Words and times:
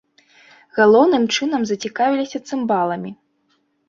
Галоўным 0.77 1.23
чынам 1.37 1.61
зацікавіліся 1.71 2.37
цымбаламі. 2.49 3.11